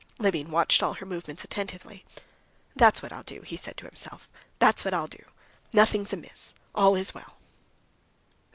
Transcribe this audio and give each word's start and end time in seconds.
Levin 0.17 0.49
watched 0.49 0.81
all 0.81 0.95
her 0.95 1.05
movements 1.05 1.43
attentively. 1.43 2.03
"That's 2.75 3.03
what 3.03 3.13
I'll 3.13 3.21
do," 3.21 3.41
he 3.43 3.55
said 3.55 3.77
to 3.77 3.85
himself; 3.85 4.31
"that's 4.57 4.83
what 4.83 4.95
I'll 4.95 5.05
do! 5.05 5.23
Nothing's 5.73 6.11
amiss.... 6.11 6.55
All's 6.73 7.13
well." 7.13 7.37